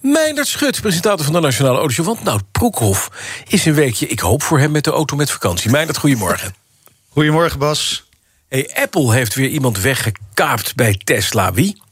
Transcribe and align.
Meindert 0.00 0.46
Schut, 0.46 0.80
presentator 0.80 1.24
van 1.24 1.34
de 1.34 1.40
Nationale 1.40 1.78
Autoshow. 1.78 2.06
Want 2.06 2.24
nou, 2.24 2.40
Broekhoff 2.52 3.10
is 3.48 3.64
een 3.64 3.74
weekje, 3.74 4.06
ik 4.06 4.20
hoop 4.20 4.42
voor 4.42 4.58
hem 4.58 4.70
met 4.70 4.84
de 4.84 4.90
auto 4.90 5.16
met 5.16 5.30
vakantie. 5.30 5.70
Meindert, 5.70 5.98
goedemorgen. 5.98 6.54
Goedemorgen, 7.08 7.58
Bas. 7.58 8.08
Hey, 8.48 8.70
Apple 8.74 9.12
heeft 9.12 9.34
weer 9.34 9.48
iemand 9.48 9.80
weggekaapt 9.80 10.74
bij 10.74 11.00
Tesla. 11.04 11.52
Wie? 11.52 11.82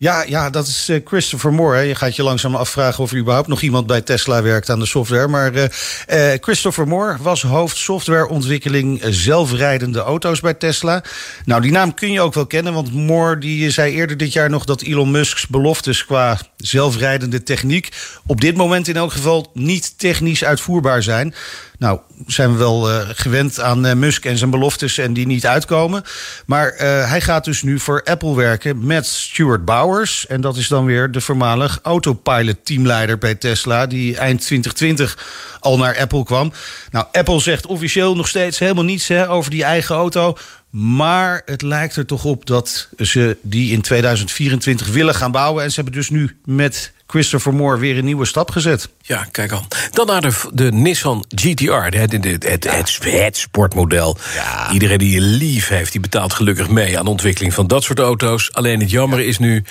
Ja, 0.00 0.22
ja, 0.22 0.50
dat 0.50 0.66
is 0.66 0.88
eh, 0.88 1.00
Christopher 1.04 1.52
Moore. 1.52 1.76
Hè. 1.76 1.82
Je 1.82 1.94
gaat 1.94 2.16
je 2.16 2.22
langzaam 2.22 2.54
afvragen 2.54 3.02
of 3.04 3.10
er 3.10 3.18
überhaupt 3.18 3.48
nog 3.48 3.60
iemand 3.60 3.86
bij 3.86 4.00
Tesla 4.00 4.42
werkt 4.42 4.70
aan 4.70 4.78
de 4.78 4.86
software. 4.86 5.28
Maar 5.28 5.54
uh, 5.54 5.62
uh, 5.62 6.32
Christopher 6.40 6.88
Moore 6.88 7.16
was 7.20 7.42
hoofd 7.42 7.76
softwareontwikkeling 7.76 9.00
zelfrijdende 9.08 10.00
auto's 10.00 10.40
bij 10.40 10.54
Tesla. 10.54 11.02
Nou, 11.44 11.60
die 11.60 11.70
naam 11.70 11.94
kun 11.94 12.12
je 12.12 12.20
ook 12.20 12.34
wel 12.34 12.46
kennen, 12.46 12.72
want 12.72 12.92
Moore 12.92 13.38
die 13.38 13.70
zei 13.70 13.92
eerder 13.92 14.16
dit 14.16 14.32
jaar 14.32 14.50
nog 14.50 14.64
dat 14.64 14.82
Elon 14.82 15.10
Musk's 15.10 15.46
beloftes 15.46 16.04
qua 16.04 16.38
zelfrijdende 16.58 17.42
techniek 17.42 17.88
op 18.26 18.40
dit 18.40 18.56
moment 18.56 18.88
in 18.88 18.96
elk 18.96 19.12
geval 19.12 19.50
niet 19.54 19.98
technisch 19.98 20.44
uitvoerbaar 20.44 21.02
zijn. 21.02 21.34
Nou, 21.78 22.00
zijn 22.26 22.52
we 22.52 22.58
wel 22.58 22.90
uh, 22.90 23.08
gewend 23.12 23.60
aan 23.60 23.86
uh, 23.86 23.92
Musk 23.92 24.24
en 24.24 24.38
zijn 24.38 24.50
beloftes 24.50 24.98
en 24.98 25.12
die 25.12 25.26
niet 25.26 25.46
uitkomen. 25.46 26.02
Maar 26.46 26.72
uh, 26.72 26.80
hij 26.80 27.20
gaat 27.20 27.44
dus 27.44 27.62
nu 27.62 27.78
voor 27.78 28.02
Apple 28.04 28.36
werken 28.36 28.86
met 28.86 29.06
Stuart 29.06 29.64
Bowers. 29.64 30.26
En 30.26 30.40
dat 30.40 30.56
is 30.56 30.68
dan 30.68 30.84
weer 30.84 31.10
de 31.10 31.20
voormalig 31.20 31.78
autopilot-teamleider 31.82 33.18
bij 33.18 33.34
Tesla... 33.34 33.86
die 33.86 34.16
eind 34.16 34.40
2020 34.40 35.58
al 35.60 35.78
naar 35.78 35.98
Apple 35.98 36.24
kwam. 36.24 36.52
Nou, 36.90 37.06
Apple 37.12 37.40
zegt 37.40 37.66
officieel 37.66 38.16
nog 38.16 38.28
steeds 38.28 38.58
helemaal 38.58 38.84
niets 38.84 39.08
hè, 39.08 39.30
over 39.30 39.50
die 39.50 39.64
eigen 39.64 39.94
auto... 39.94 40.36
Maar 40.70 41.42
het 41.44 41.62
lijkt 41.62 41.96
er 41.96 42.06
toch 42.06 42.24
op 42.24 42.46
dat 42.46 42.88
ze 42.98 43.36
die 43.42 43.72
in 43.72 43.80
2024 43.80 44.88
willen 44.88 45.14
gaan 45.14 45.32
bouwen. 45.32 45.62
En 45.64 45.68
ze 45.68 45.74
hebben 45.74 45.94
dus 45.94 46.10
nu 46.10 46.36
met 46.44 46.92
Christopher 47.06 47.54
Moore 47.54 47.78
weer 47.78 47.98
een 47.98 48.04
nieuwe 48.04 48.24
stap 48.24 48.50
gezet. 48.50 48.88
Ja, 49.02 49.26
kijk 49.30 49.52
al. 49.52 49.66
Dan 49.90 50.06
naar 50.06 50.20
de, 50.20 50.48
de 50.52 50.72
Nissan 50.72 51.24
GTR, 51.28 51.72
het, 51.72 52.12
het, 52.12 52.44
het, 52.44 52.64
het, 53.04 53.36
sportmodel. 53.36 54.16
Ja. 54.34 54.72
Iedereen 54.72 54.98
die 54.98 55.10
je 55.10 55.20
lief 55.20 55.68
heeft, 55.68 55.92
die 55.92 56.00
betaalt 56.00 56.32
gelukkig 56.32 56.68
mee... 56.68 56.98
aan 56.98 57.04
de 57.04 57.10
ontwikkeling 57.10 57.54
van 57.54 57.66
dat 57.66 57.82
soort 57.82 57.98
auto's. 57.98 58.52
Alleen 58.52 58.80
het 58.80 58.90
jammer 58.90 59.20
is 59.20 59.38
nu, 59.38 59.64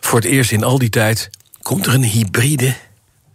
voor 0.00 0.18
het 0.18 0.28
eerst 0.28 0.52
in 0.52 0.64
al 0.64 0.78
die 0.78 0.90
tijd... 0.90 1.30
komt 1.62 1.86
er 1.86 1.94
een 1.94 2.04
hybride... 2.04 2.74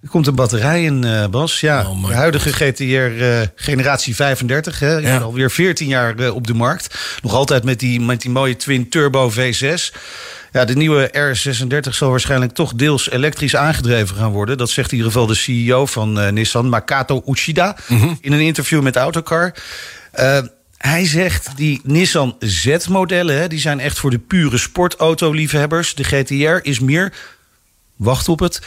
Er 0.05 0.11
komt 0.11 0.27
een 0.27 0.35
batterij 0.35 0.83
in, 0.83 1.05
uh, 1.05 1.27
Bas. 1.27 1.59
Ja, 1.59 1.85
Oh, 1.89 2.07
de 2.07 2.13
huidige 2.13 2.53
GTR 2.53 2.83
uh, 2.83 3.41
generatie 3.55 4.15
35. 4.15 4.79
Hè, 4.79 4.97
Ja. 4.97 5.17
Alweer 5.17 5.51
14 5.51 5.87
jaar 5.87 6.19
uh, 6.19 6.35
op 6.35 6.47
de 6.47 6.53
markt. 6.53 6.95
Nog 7.21 7.33
altijd 7.33 7.63
met 7.63 7.79
die, 7.79 8.01
met 8.01 8.21
die 8.21 8.31
mooie 8.31 8.55
twin 8.55 8.89
turbo 8.89 9.31
V6. 9.31 9.95
Ja, 10.51 10.65
de 10.65 10.75
nieuwe 10.75 11.11
R36 11.13 11.89
zal 11.89 12.09
waarschijnlijk 12.09 12.51
toch 12.53 12.73
deels 12.73 13.09
elektrisch 13.09 13.55
aangedreven 13.55 14.15
gaan 14.15 14.31
worden. 14.31 14.57
Dat 14.57 14.69
zegt 14.69 14.91
in 14.91 14.97
ieder 14.97 15.11
geval 15.11 15.27
de 15.27 15.33
CEO 15.35 15.85
van 15.85 16.33
Nissan, 16.33 16.69
Makato 16.69 17.23
Uchida... 17.25 17.75
in 18.21 18.31
een 18.33 18.39
interview 18.39 18.81
met 18.81 18.95
Autocar. 18.95 19.53
Hij 20.77 21.05
zegt 21.07 21.49
die 21.55 21.81
Nissan 21.83 22.35
Z-modellen, 22.39 23.49
die 23.49 23.59
zijn 23.59 23.79
echt 23.79 23.99
voor 23.99 24.09
de 24.09 24.19
pure 24.19 24.57
sportautoliefhebbers. 24.57 25.95
De 25.95 26.03
GTR 26.03 26.67
is 26.69 26.79
meer, 26.79 27.13
wacht 27.95 28.29
op 28.29 28.39
het, 28.39 28.61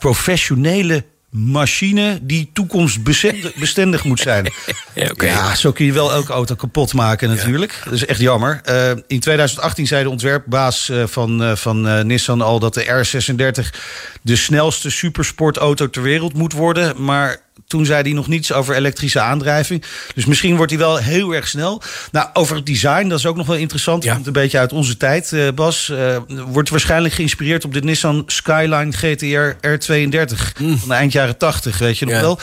professionele 0.00 1.04
machine 1.30 2.18
die 2.22 2.50
toekomstbestendig 2.52 4.04
moet 4.04 4.20
zijn. 4.20 4.46
Ja. 4.94 5.10
Ja, 5.16 5.54
zo 5.54 5.72
kun 5.72 5.84
je 5.84 5.92
wel 5.92 6.12
elke 6.12 6.32
auto 6.32 6.54
kapot 6.54 6.92
maken 6.94 7.28
natuurlijk. 7.28 7.80
Dat 7.84 7.92
is 7.92 8.06
echt 8.06 8.20
jammer. 8.20 8.60
Uh, 8.68 8.90
in 9.06 9.20
2018 9.20 9.86
zei 9.86 10.02
de 10.02 10.10
ontwerpbaas 10.10 10.88
uh, 10.88 11.06
van, 11.06 11.42
uh, 11.42 11.56
van 11.56 12.06
Nissan 12.06 12.40
al... 12.42 12.58
dat 12.58 12.74
de 12.74 12.84
R36 12.84 13.78
de 14.22 14.36
snelste 14.36 14.90
supersportauto 14.90 15.90
ter 15.90 16.02
wereld 16.02 16.34
moet 16.34 16.52
worden. 16.52 17.04
Maar 17.04 17.40
toen 17.66 17.86
zei 17.86 18.02
hij 18.02 18.12
nog 18.12 18.28
niets 18.28 18.52
over 18.52 18.74
elektrische 18.74 19.20
aandrijving. 19.20 19.84
Dus 20.14 20.24
misschien 20.24 20.56
wordt 20.56 20.72
hij 20.72 20.80
wel 20.80 20.96
heel 20.96 21.32
erg 21.34 21.48
snel. 21.48 21.82
Nou, 22.12 22.28
over 22.32 22.56
het 22.56 22.66
design, 22.66 23.08
dat 23.08 23.18
is 23.18 23.26
ook 23.26 23.36
nog 23.36 23.46
wel 23.46 23.56
interessant. 23.56 24.04
Ja. 24.04 24.14
Komt 24.14 24.26
een 24.26 24.32
beetje 24.32 24.58
uit 24.58 24.72
onze 24.72 24.96
tijd, 24.96 25.30
uh, 25.32 25.48
Bas. 25.54 25.88
Uh, 25.88 26.16
wordt 26.46 26.68
waarschijnlijk 26.68 27.14
geïnspireerd 27.14 27.64
op 27.64 27.72
de 27.74 27.80
Nissan 27.82 28.22
Skyline 28.26 28.92
GTR 28.92 29.66
R32. 29.68 30.60
Mm. 30.60 30.78
Van 30.78 30.88
de 30.88 30.94
eind 30.94 31.12
jaren 31.12 31.36
80, 31.36 31.78
weet 31.78 31.98
je 31.98 32.04
nog 32.04 32.14
Ja. 32.14 32.20
wel? 32.20 32.38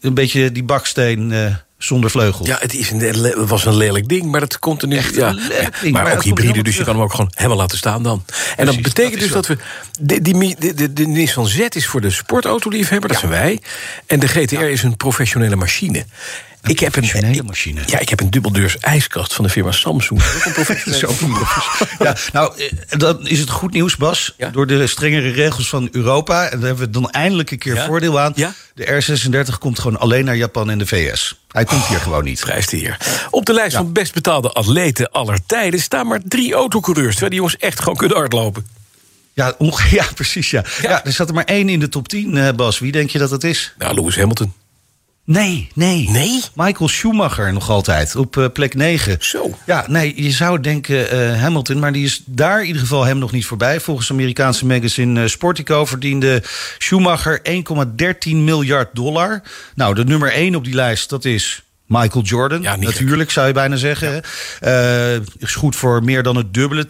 Een 0.00 0.14
beetje 0.14 0.52
die 0.52 0.62
baksteen 0.64 1.30
uh, 1.30 1.54
zonder 1.86 2.10
vleugel. 2.10 2.46
Ja, 2.46 2.56
het, 2.60 2.74
is 2.74 2.90
een, 2.90 3.46
was 3.46 3.64
een 3.64 3.76
lelijk 3.76 4.08
ding, 4.08 4.24
maar 4.24 4.40
dat 4.40 4.58
komt 4.58 4.82
er 4.82 4.88
nu. 4.88 4.96
Echt 4.96 5.14
ja. 5.14 5.28
een 5.28 5.40
ding, 5.80 5.92
maar, 5.92 6.02
maar 6.02 6.12
ook 6.12 6.22
hybride, 6.22 6.62
dus 6.62 6.76
je 6.76 6.84
kan 6.84 6.94
hem 6.94 7.04
ook 7.04 7.10
gewoon 7.10 7.32
helemaal 7.34 7.56
laten 7.56 7.78
staan 7.78 8.02
dan. 8.02 8.24
En 8.56 8.66
dat 8.66 8.82
betekent 8.82 9.12
dat 9.12 9.20
dus 9.20 9.30
dat 9.30 9.46
we. 9.46 9.56
De, 10.00 10.22
die, 10.22 10.56
de, 10.58 10.74
de, 10.74 10.92
de 10.92 11.06
Nissan 11.06 11.46
Z 11.46 11.58
is 11.58 11.86
voor 11.86 12.00
de 12.00 12.10
sportautoliefhebber, 12.10 13.08
dat 13.08 13.18
zijn 13.18 13.30
wij. 13.30 13.60
En 14.06 14.20
de 14.20 14.28
GTR 14.28 14.62
is 14.62 14.82
een 14.82 14.96
professionele 14.96 15.56
machine. 15.56 16.04
ik 16.62 16.78
heb 16.78 16.96
een 16.96 17.44
machine. 17.46 17.80
Ja, 17.86 17.98
ik 17.98 18.08
heb 18.08 18.20
een 18.20 18.30
dubbeldeurs 18.30 18.78
ijskast 18.78 19.34
van 19.34 19.44
de 19.44 19.50
firma 19.50 19.72
Samsung. 19.72 20.22
Ook 20.36 20.44
een 20.44 20.52
professionele 20.62 21.12
ja, 21.98 22.16
nou, 22.32 22.52
eh, 22.58 22.98
dan 22.98 23.26
is 23.28 23.40
het 23.40 23.50
goed 23.50 23.72
nieuws, 23.72 23.96
Bas. 23.96 24.34
Ja. 24.36 24.48
Door 24.48 24.66
de 24.66 24.86
strengere 24.86 25.30
regels 25.30 25.68
van 25.68 25.88
Europa. 25.92 26.44
En 26.44 26.58
daar 26.58 26.68
hebben 26.68 26.84
we 26.84 26.90
dan 26.90 27.10
eindelijk 27.10 27.50
een 27.50 27.58
keer 27.58 27.74
Ja. 27.74 27.86
voordeel 27.86 28.20
aan. 28.20 28.32
Ja. 28.34 28.54
De 28.74 29.02
R36 29.52 29.58
komt 29.58 29.78
gewoon 29.78 29.98
alleen 30.00 30.24
naar 30.24 30.36
Japan 30.36 30.70
en 30.70 30.78
de 30.78 30.86
VS. 30.86 31.38
Hij 31.48 31.64
komt 31.64 31.86
hier 31.86 31.98
gewoon 31.98 32.24
niet. 32.24 32.40
Prijs 32.40 32.66
de 32.66 32.76
heer. 32.76 32.96
Op 33.30 33.46
de 33.46 33.52
lijst 33.52 33.76
van 33.76 33.92
best 33.92 34.14
betaalde 34.14 34.50
atleten 34.52 35.10
aller 35.10 35.38
tijden 35.46 35.80
staan 35.80 36.06
maar 36.06 36.20
drie 36.24 36.54
autocoureurs. 36.54 37.10
Terwijl 37.10 37.30
die 37.30 37.38
jongens 37.38 37.56
echt 37.56 37.78
gewoon 37.78 37.96
kunnen 37.96 38.16
hardlopen. 38.16 38.66
Ja, 39.32 39.54
onge- 39.58 39.88
ja 39.96 40.04
precies. 40.14 40.50
Ja. 40.50 40.64
Ja. 40.82 41.04
er 41.04 41.12
zat 41.12 41.28
er 41.28 41.34
maar 41.34 41.44
één 41.44 41.68
in 41.68 41.80
de 41.80 41.88
top 41.88 42.08
10, 42.08 42.36
eh, 42.36 42.52
Bas. 42.54 42.78
Wie 42.78 42.92
denk 42.92 43.10
je 43.10 43.18
dat 43.18 43.30
het 43.30 43.44
is? 43.44 43.74
Nou, 43.78 43.94
Lewis 43.94 44.16
Hamilton. 44.16 44.52
Nee, 45.26 45.68
nee. 45.74 46.10
Nee? 46.10 46.42
Michael 46.54 46.88
Schumacher 46.88 47.52
nog 47.52 47.70
altijd 47.70 48.16
op 48.16 48.36
eh, 48.36 48.44
plek 48.52 48.74
9. 48.74 49.16
Zo. 49.20 49.58
Ja, 49.66 49.84
nee, 49.88 50.22
je 50.22 50.30
zou 50.30 50.60
denken 50.60 51.10
eh, 51.10 51.40
Hamilton, 51.40 51.78
maar 51.78 51.92
die 51.92 52.04
is 52.04 52.22
daar 52.26 52.60
in 52.60 52.66
ieder 52.66 52.82
geval 52.82 53.04
hem 53.04 53.18
nog 53.18 53.32
niet 53.32 53.46
voorbij. 53.46 53.80
Volgens 53.80 54.10
Amerikaanse 54.10 54.66
magazine 54.66 55.22
eh, 55.22 55.28
Sportico 55.28 55.84
verdiende 55.84 56.42
Schumacher 56.78 57.40
1,13 58.26 58.30
miljard 58.30 58.94
dollar. 58.94 59.42
Nou, 59.74 59.94
de 59.94 60.04
nummer 60.04 60.32
1 60.32 60.54
op 60.54 60.64
die 60.64 60.74
lijst, 60.74 61.10
dat 61.10 61.24
is 61.24 61.62
Michael 61.86 62.24
Jordan. 62.24 62.62
Ja, 62.62 62.76
Natuurlijk, 62.76 63.30
zou 63.30 63.46
je 63.46 63.52
bijna 63.52 63.76
zeggen. 63.76 64.22
is 65.38 65.54
goed 65.54 65.76
voor 65.76 66.04
meer 66.04 66.22
dan 66.22 66.36
het 66.36 66.54
dubbele, 66.54 66.86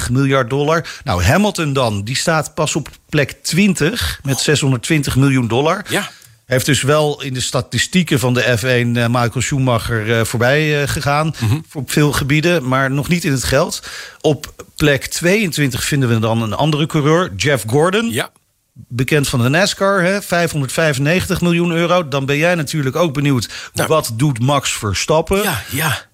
2,62 0.00 0.10
miljard 0.10 0.50
dollar. 0.50 0.86
Nou, 1.04 1.22
Hamilton 1.22 1.72
dan, 1.72 2.04
die 2.04 2.16
staat 2.16 2.54
pas 2.54 2.76
op 2.76 2.88
plek 3.08 3.30
20 3.42 4.20
met 4.22 4.38
620 4.38 5.16
miljoen 5.16 5.48
dollar. 5.48 5.84
Ja. 5.88 6.10
Heeft 6.48 6.66
dus 6.66 6.82
wel 6.82 7.22
in 7.22 7.34
de 7.34 7.40
statistieken 7.40 8.18
van 8.18 8.34
de 8.34 8.58
F1 8.58 8.64
eh, 8.64 9.06
Michael 9.06 9.40
Schumacher 9.40 10.18
eh, 10.18 10.24
voorbij 10.24 10.82
eh, 10.82 10.88
gegaan. 10.88 11.34
Op 11.72 11.90
veel 11.90 12.12
gebieden, 12.12 12.68
maar 12.68 12.90
nog 12.90 13.08
niet 13.08 13.24
in 13.24 13.32
het 13.32 13.44
geld. 13.44 13.88
Op 14.20 14.64
plek 14.76 15.06
22 15.06 15.84
vinden 15.84 16.08
we 16.08 16.18
dan 16.18 16.42
een 16.42 16.52
andere 16.52 16.86
coureur, 16.86 17.34
Jeff 17.36 17.64
Gordon. 17.66 18.10
Ja. 18.10 18.30
Bekend 18.72 19.28
van 19.28 19.42
de 19.42 19.48
NASCAR, 19.48 20.02
hè, 20.02 20.22
595 20.22 21.40
miljoen 21.40 21.70
euro. 21.70 22.08
Dan 22.08 22.26
ben 22.26 22.36
jij 22.36 22.54
natuurlijk 22.54 22.96
ook 22.96 23.14
benieuwd, 23.14 23.48
Nou. 23.72 23.88
wat 23.88 24.12
doet 24.14 24.40
Max 24.40 24.72
Verstappen? 24.72 25.42
Ja, 25.42 25.62
ja. 25.70 26.06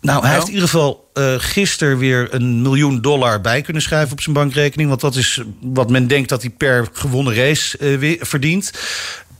Nou, 0.00 0.22
hij 0.22 0.34
heeft 0.34 0.46
in 0.46 0.52
ieder 0.52 0.68
geval 0.68 1.10
uh, 1.14 1.34
gisteren 1.38 1.98
weer 1.98 2.34
een 2.34 2.62
miljoen 2.62 3.00
dollar 3.00 3.40
bij 3.40 3.62
kunnen 3.62 3.82
schrijven 3.82 4.12
op 4.12 4.20
zijn 4.20 4.34
bankrekening. 4.34 4.88
Want 4.88 5.00
dat 5.00 5.16
is 5.16 5.42
wat 5.60 5.90
men 5.90 6.06
denkt 6.06 6.28
dat 6.28 6.42
hij 6.42 6.50
per 6.50 6.88
gewonnen 6.92 7.34
race 7.34 7.98
uh, 7.98 8.20
verdient. 8.20 8.72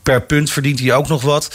Per 0.02 0.23
punt 0.23 0.50
verdient 0.50 0.81
hij 0.81 0.94
ook 0.94 1.08
nog 1.08 1.23
wat. 1.23 1.55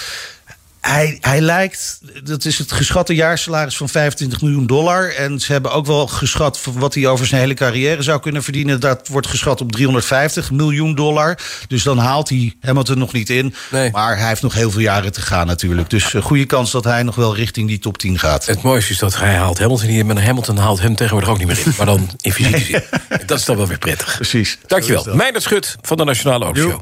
Hij, 0.86 1.18
hij 1.22 1.42
lijkt, 1.42 2.00
dat 2.24 2.46
is 2.46 2.58
het 2.58 2.72
geschatte 2.72 3.16
jaarsalaris 3.16 3.78
van 3.78 3.90
25 3.90 4.42
miljoen 4.42 4.68
dollar. 4.68 5.10
En 5.10 5.40
ze 5.40 5.52
hebben 5.52 5.72
ook 5.72 5.86
wel 5.86 6.08
geschat 6.08 6.62
wat 6.74 6.94
hij 6.94 7.08
over 7.08 7.26
zijn 7.26 7.42
hele 7.42 7.54
carrière 7.54 8.02
zou 8.02 8.20
kunnen 8.20 8.44
verdienen. 8.44 8.80
Dat 8.80 9.08
wordt 9.08 9.28
geschat 9.28 9.62
op 9.62 9.72
350 9.72 10.52
miljoen 10.52 10.96
dollar. 10.96 11.38
Dus 11.68 11.84
dan 11.84 11.98
haalt 11.98 12.30
hij 12.30 12.54
Hamilton 12.62 12.98
nog 12.98 13.14
niet 13.14 13.30
in. 13.30 13.54
Nee. 13.72 13.92
Maar 13.92 14.18
hij 14.18 14.28
heeft 14.28 14.42
nog 14.42 14.54
heel 14.54 14.72
veel 14.72 14.82
jaren 14.82 15.12
te 15.12 15.22
gaan 15.22 15.48
natuurlijk. 15.48 15.90
Dus 15.90 16.14
uh, 16.14 16.22
goede 16.22 16.46
kans 16.46 16.72
dat 16.72 16.84
hij 16.84 17.04
nog 17.04 17.16
wel 17.16 17.36
richting 17.36 17.68
die 17.68 17.80
top 17.80 17.98
10 17.98 18.20
gaat. 18.20 18.46
Het 18.46 18.62
mooiste 18.62 18.92
is 18.92 19.00
dat 19.00 19.18
hij 19.18 19.36
haalt 19.36 19.60
Hamilton 19.60 19.88
hier, 19.88 20.06
maar 20.06 20.24
Hamilton 20.24 20.58
haalt 20.58 20.82
hem 20.82 20.96
tegenwoordig 20.96 21.30
ook 21.30 21.38
niet 21.38 21.48
meer 21.48 21.60
in. 21.66 21.74
Maar 21.78 21.86
dan 21.86 22.10
in 22.22 22.34
fysieke 22.34 22.60
zin. 22.60 22.84
Dat 23.26 23.40
is 23.40 23.46
dan 23.46 23.58
wel 23.58 23.68
weer 23.68 23.78
prettig. 23.78 24.16
Precies. 24.16 24.58
Dankjewel. 24.68 25.16
Meijnerd 25.16 25.44
Schut 25.44 25.76
van 25.82 25.98
de 25.98 26.04
Nationale 26.04 26.46
Autoshow. 26.46 26.82